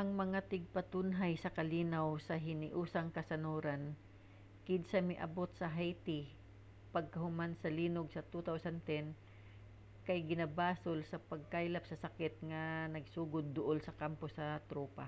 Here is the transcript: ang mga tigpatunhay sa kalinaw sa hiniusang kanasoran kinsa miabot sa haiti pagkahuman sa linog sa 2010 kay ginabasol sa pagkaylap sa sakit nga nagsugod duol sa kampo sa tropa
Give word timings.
ang 0.00 0.10
mga 0.22 0.38
tigpatunhay 0.52 1.32
sa 1.38 1.54
kalinaw 1.58 2.08
sa 2.26 2.34
hiniusang 2.46 3.08
kanasoran 3.16 3.82
kinsa 4.66 4.96
miabot 5.08 5.50
sa 5.54 5.66
haiti 5.76 6.20
pagkahuman 6.94 7.52
sa 7.56 7.68
linog 7.78 8.08
sa 8.12 8.22
2010 8.26 10.02
kay 10.06 10.18
ginabasol 10.30 10.98
sa 11.06 11.18
pagkaylap 11.30 11.84
sa 11.86 12.00
sakit 12.04 12.34
nga 12.50 12.64
nagsugod 12.94 13.46
duol 13.56 13.78
sa 13.84 13.96
kampo 14.00 14.26
sa 14.36 14.44
tropa 14.70 15.06